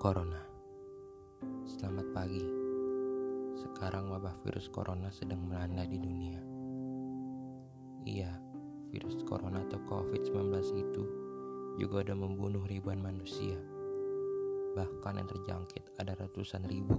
[0.00, 0.40] Corona.
[1.68, 2.40] Selamat pagi.
[3.52, 6.40] Sekarang wabah virus corona sedang melanda di dunia.
[8.08, 8.32] Iya,
[8.88, 11.04] virus corona atau COVID-19 itu
[11.76, 13.60] juga ada membunuh ribuan manusia.
[14.72, 16.96] Bahkan yang terjangkit ada ratusan ribu.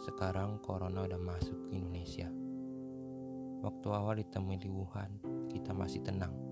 [0.00, 2.32] Sekarang corona udah masuk ke Indonesia.
[3.60, 5.20] Waktu awal ditemui di Wuhan,
[5.52, 6.45] kita masih tenang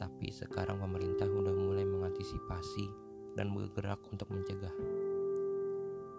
[0.00, 2.88] tapi sekarang pemerintah sudah mulai mengantisipasi
[3.36, 4.72] dan bergerak untuk mencegah.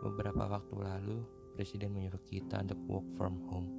[0.05, 1.17] Beberapa waktu lalu,
[1.57, 3.69] Presiden menyuruh kita untuk work from home,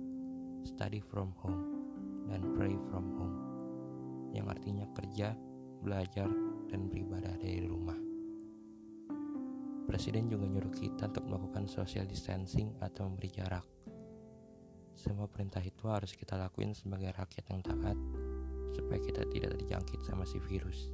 [0.67, 1.63] study from home,
[2.27, 3.37] dan pray from home,
[4.35, 5.33] yang artinya kerja,
[5.81, 6.29] belajar,
[6.69, 7.97] dan beribadah dari rumah.
[9.89, 13.65] Presiden juga nyuruh kita untuk melakukan social distancing atau memberi jarak.
[14.93, 17.97] Semua perintah itu harus kita lakuin sebagai rakyat yang taat
[18.73, 20.89] supaya kita tidak terjangkit sama si virus.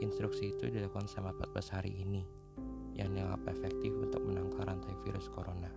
[0.00, 2.24] Instruksi itu dilakukan selama 14 hari ini
[2.96, 5.68] yang dianggap efektif untuk menangkal rantai virus corona.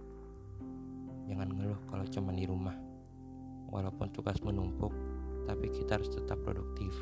[1.28, 2.76] Jangan ngeluh kalau cuma di rumah.
[3.74, 4.94] Walaupun tugas menumpuk,
[5.44, 6.94] tapi kita harus tetap produktif.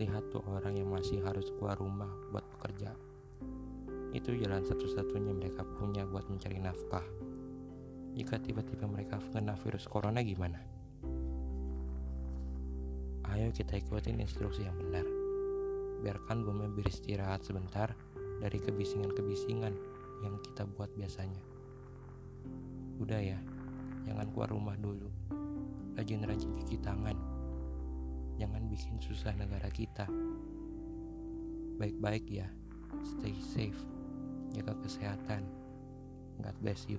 [0.00, 2.94] Lihat tuh orang yang masih harus keluar rumah buat bekerja.
[4.16, 7.04] Itu jalan satu-satunya mereka punya buat mencari nafkah.
[8.16, 10.79] Jika tiba-tiba mereka kena virus corona gimana?
[13.30, 15.06] Ayo kita ikutin instruksi yang benar.
[16.02, 17.94] Biarkan bumi beristirahat sebentar
[18.42, 19.74] dari kebisingan-kebisingan
[20.26, 21.38] yang kita buat biasanya.
[22.98, 23.38] Udah ya,
[24.10, 25.06] jangan keluar rumah dulu.
[25.94, 27.14] Rajin-rajin cuci tangan.
[28.34, 30.10] Jangan bikin susah negara kita.
[31.78, 32.50] Baik-baik ya,
[33.06, 33.78] stay safe,
[34.50, 35.46] jaga kesehatan.
[36.42, 36.98] God bless you.